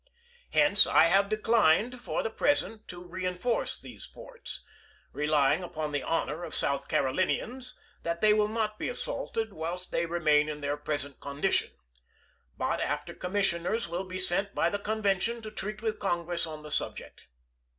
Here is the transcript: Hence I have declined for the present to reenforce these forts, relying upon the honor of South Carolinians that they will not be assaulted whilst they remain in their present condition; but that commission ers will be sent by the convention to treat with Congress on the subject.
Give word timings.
Hence 0.49 0.87
I 0.87 1.03
have 1.05 1.29
declined 1.29 2.01
for 2.01 2.23
the 2.23 2.31
present 2.31 2.87
to 2.87 3.03
reenforce 3.03 3.79
these 3.79 4.03
forts, 4.03 4.63
relying 5.13 5.61
upon 5.61 5.91
the 5.91 6.01
honor 6.01 6.43
of 6.43 6.55
South 6.55 6.87
Carolinians 6.87 7.77
that 8.01 8.19
they 8.19 8.33
will 8.33 8.47
not 8.47 8.79
be 8.79 8.89
assaulted 8.89 9.53
whilst 9.53 9.91
they 9.91 10.07
remain 10.07 10.49
in 10.49 10.61
their 10.61 10.75
present 10.75 11.19
condition; 11.19 11.69
but 12.57 12.77
that 12.77 13.19
commission 13.19 13.67
ers 13.67 13.87
will 13.87 14.05
be 14.05 14.17
sent 14.17 14.55
by 14.55 14.71
the 14.71 14.79
convention 14.79 15.39
to 15.43 15.51
treat 15.51 15.83
with 15.83 15.99
Congress 15.99 16.47
on 16.47 16.63
the 16.63 16.71
subject. 16.71 17.27